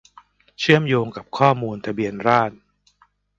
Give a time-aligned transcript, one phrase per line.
[0.59, 2.59] เชื่อมโยงกับข้อมูลทะเบียนราษฎร์